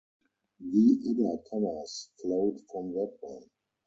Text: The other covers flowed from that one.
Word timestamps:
The 0.59 0.97
other 1.11 1.43
covers 1.47 2.09
flowed 2.19 2.59
from 2.71 2.91
that 2.93 3.17
one. 3.19 3.47